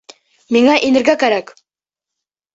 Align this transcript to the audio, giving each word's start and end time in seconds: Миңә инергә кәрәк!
Миңә 0.57 0.77
инергә 0.87 1.15
кәрәк! 1.25 1.53